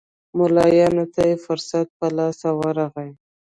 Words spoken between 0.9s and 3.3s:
ته یې فرصت په لاس ورغی.